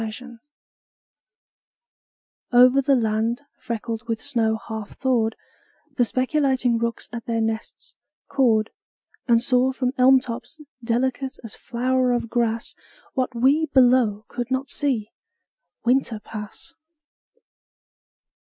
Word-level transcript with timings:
THAW 0.01 0.37
OVER 2.51 2.81
the 2.81 2.95
land 2.95 3.43
freckled 3.59 4.07
with 4.07 4.19
snow 4.19 4.57
half 4.67 4.97
thawed 4.97 5.35
The 5.97 6.05
speculating 6.05 6.79
rooks 6.79 7.07
at 7.13 7.25
their 7.27 7.39
nests 7.39 7.97
cawed 8.27 8.71
And 9.27 9.43
saw 9.43 9.71
from 9.71 9.91
elm 9.99 10.19
tops, 10.19 10.59
delicate 10.83 11.37
as 11.43 11.53
flower 11.53 12.13
of 12.13 12.31
grass, 12.31 12.73
What 13.13 13.35
we 13.35 13.67
below 13.67 14.25
could 14.27 14.49
not 14.49 14.71
see, 14.71 15.11
Winter 15.85 16.19
pass. 16.19 16.73